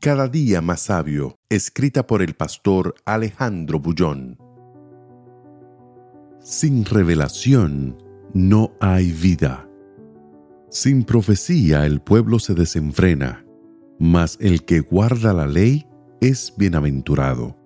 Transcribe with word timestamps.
Cada 0.00 0.28
día 0.28 0.62
más 0.62 0.80
sabio, 0.80 1.36
escrita 1.50 2.06
por 2.06 2.22
el 2.22 2.32
pastor 2.32 2.94
Alejandro 3.04 3.80
Bullón. 3.80 4.38
Sin 6.40 6.86
revelación 6.86 8.02
no 8.32 8.72
hay 8.80 9.12
vida. 9.12 9.68
Sin 10.70 11.04
profecía 11.04 11.84
el 11.84 12.00
pueblo 12.00 12.38
se 12.38 12.54
desenfrena, 12.54 13.44
mas 13.98 14.38
el 14.40 14.64
que 14.64 14.80
guarda 14.80 15.34
la 15.34 15.46
ley 15.46 15.86
es 16.22 16.54
bienaventurado. 16.56 17.58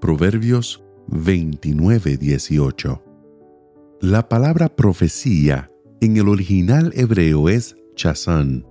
Proverbios 0.00 0.82
29:18. 1.08 3.02
La 4.00 4.30
palabra 4.30 4.74
profecía 4.74 5.70
en 6.00 6.16
el 6.16 6.28
original 6.28 6.90
hebreo 6.96 7.50
es 7.50 7.76
chazán, 7.96 8.64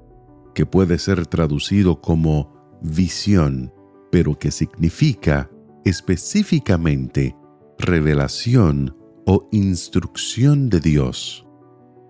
que 0.55 0.65
puede 0.65 0.97
ser 0.97 1.27
traducido 1.27 2.01
como 2.01 2.60
visión, 2.81 3.73
pero 4.11 4.37
que 4.37 4.51
significa 4.51 5.49
específicamente 5.85 7.35
revelación 7.77 8.95
o 9.25 9.47
instrucción 9.51 10.69
de 10.69 10.79
Dios. 10.79 11.47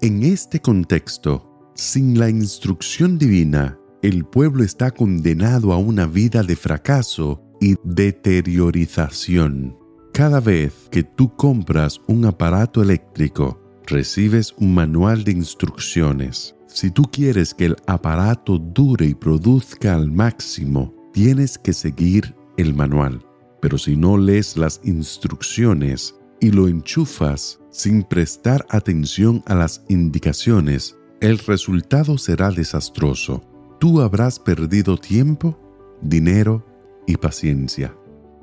En 0.01 0.23
este 0.23 0.59
contexto, 0.59 1.71
sin 1.75 2.17
la 2.19 2.29
instrucción 2.29 3.17
divina, 3.17 3.77
el 4.01 4.25
pueblo 4.25 4.63
está 4.63 4.91
condenado 4.91 5.71
a 5.73 5.77
una 5.77 6.07
vida 6.07 6.41
de 6.43 6.55
fracaso 6.55 7.43
y 7.61 7.75
deteriorización. 7.83 9.77
Cada 10.13 10.39
vez 10.39 10.73
que 10.89 11.03
tú 11.03 11.35
compras 11.35 12.01
un 12.07 12.25
aparato 12.25 12.81
eléctrico, 12.81 13.60
recibes 13.85 14.53
un 14.57 14.73
manual 14.73 15.23
de 15.23 15.31
instrucciones 15.31 16.55
si 16.73 16.89
tú 16.89 17.03
quieres 17.03 17.53
que 17.53 17.65
el 17.65 17.75
aparato 17.85 18.57
dure 18.57 19.05
y 19.05 19.13
produzca 19.13 19.93
al 19.93 20.09
máximo, 20.09 20.93
tienes 21.11 21.57
que 21.57 21.73
seguir 21.73 22.33
el 22.55 22.73
manual. 22.73 23.25
Pero 23.61 23.77
si 23.77 23.97
no 23.97 24.17
lees 24.17 24.55
las 24.55 24.79
instrucciones 24.85 26.15
y 26.39 26.51
lo 26.51 26.69
enchufas 26.69 27.59
sin 27.71 28.03
prestar 28.03 28.65
atención 28.69 29.43
a 29.47 29.55
las 29.55 29.83
indicaciones, 29.89 30.97
el 31.19 31.39
resultado 31.39 32.17
será 32.17 32.51
desastroso. 32.51 33.43
Tú 33.79 33.99
habrás 33.99 34.39
perdido 34.39 34.97
tiempo, 34.97 35.59
dinero 36.01 36.65
y 37.05 37.17
paciencia. 37.17 37.93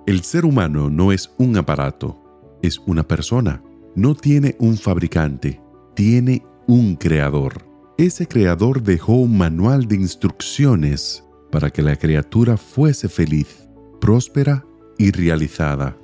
El 0.07 0.23
ser 0.23 0.45
humano 0.45 0.91
no 0.91 1.13
es 1.13 1.31
un 1.39 1.57
aparato, 1.57 2.59
es 2.63 2.79
una 2.87 3.09
persona. 3.09 3.63
No 3.99 4.15
tiene 4.15 4.57
un 4.59 4.79
fabricante, 4.79 5.61
tiene 5.95 6.43
un 6.67 6.97
creador 6.97 7.69
ese 7.99 8.29
creador 8.29 8.81
dejó 8.81 9.15
un 9.15 9.37
manual 9.37 9.89
de 9.89 9.97
instrucciones 9.97 11.25
para 11.51 11.69
que 11.69 11.83
la 11.83 11.97
criatura 11.97 12.57
fuese 12.57 13.09
feliz, 13.09 13.69
próspera 14.01 14.65
y 14.99 15.11
realizada. 15.11 15.97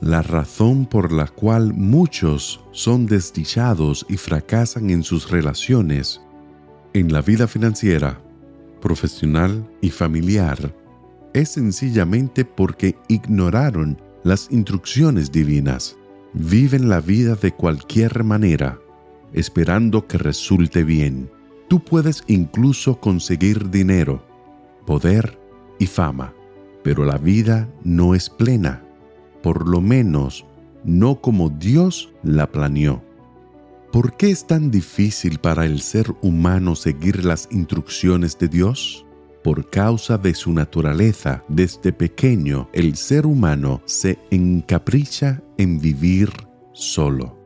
La 0.00 0.22
razón 0.22 0.86
por 0.86 1.12
la 1.12 1.28
cual 1.28 1.72
muchos 1.72 2.60
son 2.72 3.06
desdichados 3.06 4.04
y 4.08 4.16
fracasan 4.16 4.90
en 4.90 5.04
sus 5.04 5.30
relaciones, 5.30 6.20
en 6.94 7.12
la 7.12 7.22
vida 7.22 7.46
financiera, 7.46 8.20
profesional 8.80 9.70
y 9.80 9.90
familiar, 9.90 10.74
es 11.32 11.50
sencillamente 11.50 12.44
porque 12.44 12.96
ignoraron 13.06 14.02
las 14.24 14.48
instrucciones 14.50 15.30
divinas. 15.30 15.96
Viven 16.32 16.88
la 16.88 17.00
vida 17.00 17.34
de 17.34 17.52
cualquier 17.52 18.24
manera 18.24 18.78
esperando 19.32 20.06
que 20.06 20.18
resulte 20.18 20.84
bien. 20.84 21.30
Tú 21.68 21.80
puedes 21.80 22.24
incluso 22.26 23.00
conseguir 23.00 23.70
dinero, 23.70 24.24
poder 24.86 25.38
y 25.78 25.86
fama, 25.86 26.32
pero 26.82 27.04
la 27.04 27.18
vida 27.18 27.68
no 27.84 28.14
es 28.14 28.28
plena, 28.28 28.82
por 29.42 29.68
lo 29.68 29.80
menos 29.80 30.46
no 30.84 31.20
como 31.20 31.48
Dios 31.48 32.12
la 32.22 32.50
planeó. 32.50 33.02
¿Por 33.92 34.16
qué 34.16 34.30
es 34.30 34.46
tan 34.46 34.70
difícil 34.70 35.38
para 35.38 35.64
el 35.64 35.80
ser 35.80 36.14
humano 36.22 36.76
seguir 36.76 37.24
las 37.24 37.48
instrucciones 37.50 38.38
de 38.38 38.48
Dios? 38.48 39.04
Por 39.42 39.70
causa 39.70 40.18
de 40.18 40.34
su 40.34 40.52
naturaleza, 40.52 41.42
desde 41.48 41.92
pequeño 41.92 42.68
el 42.72 42.96
ser 42.96 43.26
humano 43.26 43.80
se 43.86 44.18
encapricha 44.30 45.42
en 45.56 45.80
vivir 45.80 46.30
solo. 46.72 47.38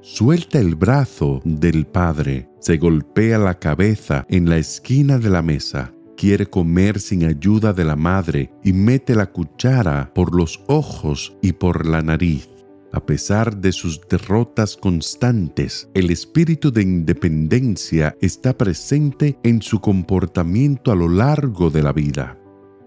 Suelta 0.00 0.58
el 0.58 0.74
brazo 0.74 1.40
del 1.44 1.86
padre, 1.86 2.48
se 2.60 2.76
golpea 2.76 3.38
la 3.38 3.58
cabeza 3.58 4.26
en 4.28 4.48
la 4.48 4.58
esquina 4.58 5.18
de 5.18 5.30
la 5.30 5.42
mesa, 5.42 5.92
quiere 6.16 6.46
comer 6.46 7.00
sin 7.00 7.24
ayuda 7.24 7.72
de 7.72 7.84
la 7.84 7.96
madre 7.96 8.52
y 8.62 8.72
mete 8.72 9.14
la 9.14 9.26
cuchara 9.26 10.12
por 10.14 10.34
los 10.34 10.62
ojos 10.68 11.36
y 11.42 11.52
por 11.52 11.86
la 11.86 12.02
nariz. 12.02 12.48
A 12.94 13.04
pesar 13.04 13.56
de 13.56 13.72
sus 13.72 14.00
derrotas 14.08 14.76
constantes, 14.76 15.90
el 15.94 16.12
espíritu 16.12 16.70
de 16.70 16.82
independencia 16.82 18.16
está 18.20 18.56
presente 18.56 19.36
en 19.42 19.60
su 19.62 19.80
comportamiento 19.80 20.92
a 20.92 20.94
lo 20.94 21.08
largo 21.08 21.70
de 21.70 21.82
la 21.82 21.92
vida. 21.92 22.38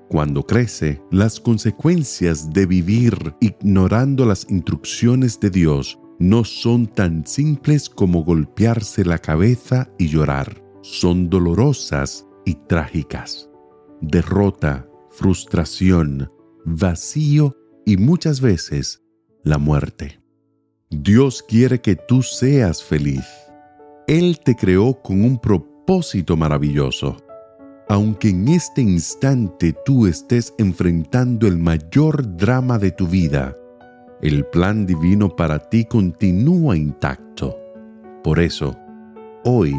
Cuando 0.08 0.46
crece, 0.46 1.02
las 1.12 1.42
consecuencias 1.42 2.54
de 2.54 2.66
vivir 2.66 3.36
ignorando 3.42 4.26
las 4.26 4.50
instrucciones 4.50 5.42
de 5.42 5.50
Dios 5.50 6.00
no 6.20 6.46
son 6.46 6.88
tan 6.88 7.28
simples 7.28 7.90
como 7.90 8.24
golpearse 8.24 9.04
la 9.04 9.18
cabeza 9.18 9.90
y 9.98 10.08
llorar. 10.08 10.64
Son 10.84 11.30
dolorosas 11.30 12.26
y 12.46 12.54
trágicas. 12.54 13.50
Derrota, 14.00 14.88
frustración, 15.12 16.32
vacío 16.64 17.58
y 17.86 17.98
muchas 17.98 18.40
veces 18.40 19.04
la 19.48 19.58
muerte. 19.58 20.20
Dios 20.90 21.44
quiere 21.44 21.82
que 21.82 21.96
tú 21.96 22.22
seas 22.22 22.84
feliz. 22.84 23.26
Él 24.08 24.40
te 24.44 24.56
creó 24.56 25.02
con 25.02 25.24
un 25.24 25.38
propósito 25.38 26.38
maravilloso. 26.38 27.18
Aunque 27.90 28.30
en 28.30 28.50
este 28.50 28.82
instante 28.82 29.74
tú 29.86 30.08
estés 30.08 30.54
enfrentando 30.58 31.48
el 31.48 31.58
mayor 31.58 32.36
drama 32.36 32.78
de 32.78 32.92
tu 32.92 33.08
vida, 33.08 33.56
el 34.22 34.46
plan 34.46 34.86
divino 34.86 35.36
para 35.36 35.60
ti 35.60 35.86
continúa 35.86 36.76
intacto. 36.76 37.58
Por 38.24 38.40
eso, 38.40 38.78
hoy, 39.46 39.74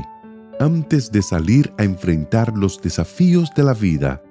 antes 0.60 1.12
de 1.12 1.20
salir 1.22 1.72
a 1.78 1.84
enfrentar 1.84 2.56
los 2.56 2.80
desafíos 2.80 3.50
de 3.54 3.64
la 3.64 3.74
vida, 3.74 4.22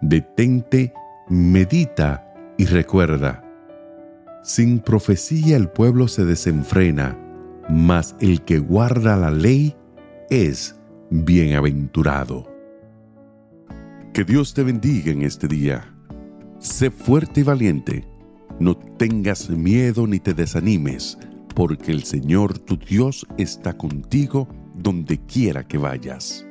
detente, 0.00 0.92
medita 1.28 2.32
y 2.56 2.66
recuerda. 2.66 3.43
Sin 4.44 4.78
profecía 4.78 5.56
el 5.56 5.68
pueblo 5.68 6.06
se 6.06 6.24
desenfrena, 6.24 7.18
mas 7.68 8.14
el 8.20 8.42
que 8.42 8.58
guarda 8.58 9.16
la 9.16 9.30
ley 9.30 9.74
es 10.30 10.76
bienaventurado. 11.10 12.46
Que 14.12 14.22
Dios 14.22 14.54
te 14.54 14.62
bendiga 14.62 15.10
en 15.10 15.22
este 15.22 15.48
día. 15.48 15.92
Sé 16.58 16.90
fuerte 16.90 17.40
y 17.40 17.42
valiente 17.42 18.14
no 18.60 18.76
tengas 18.76 19.50
miedo 19.50 20.06
ni 20.06 20.20
te 20.20 20.32
desanimes, 20.32 21.18
porque 21.54 21.90
el 21.90 22.04
Señor 22.04 22.58
tu 22.58 22.76
Dios 22.76 23.26
está 23.36 23.76
contigo 23.76 24.48
donde 24.74 25.18
quiera 25.18 25.66
que 25.66 25.78
vayas. 25.78 26.46